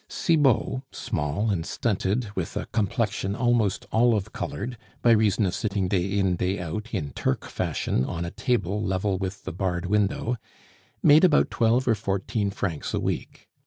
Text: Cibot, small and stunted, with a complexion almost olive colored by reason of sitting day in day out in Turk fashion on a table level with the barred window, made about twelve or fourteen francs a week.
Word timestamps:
Cibot, 0.09 0.81
small 0.91 1.51
and 1.51 1.63
stunted, 1.63 2.31
with 2.35 2.57
a 2.57 2.65
complexion 2.65 3.35
almost 3.35 3.85
olive 3.91 4.33
colored 4.33 4.75
by 5.03 5.11
reason 5.11 5.45
of 5.45 5.53
sitting 5.53 5.87
day 5.87 6.17
in 6.17 6.37
day 6.37 6.59
out 6.59 6.87
in 6.91 7.11
Turk 7.11 7.45
fashion 7.45 8.03
on 8.03 8.25
a 8.25 8.31
table 8.31 8.81
level 8.81 9.19
with 9.19 9.43
the 9.43 9.53
barred 9.53 9.85
window, 9.85 10.37
made 11.03 11.23
about 11.23 11.51
twelve 11.51 11.87
or 11.87 11.93
fourteen 11.93 12.49
francs 12.49 12.95
a 12.95 12.99
week. 12.99 13.47